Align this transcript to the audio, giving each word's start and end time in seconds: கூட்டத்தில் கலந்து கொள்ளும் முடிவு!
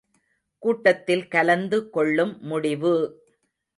கூட்டத்தில் 0.63 1.27
கலந்து 1.27 1.89
கொள்ளும் 1.89 2.33
முடிவு! 2.41 2.95